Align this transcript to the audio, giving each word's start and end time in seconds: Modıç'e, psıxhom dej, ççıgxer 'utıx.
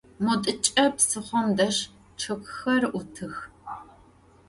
Modıç'e, 0.23 0.85
psıxhom 0.95 1.47
dej, 1.57 1.77
ççıgxer 2.19 2.83
'utıx. 2.91 3.35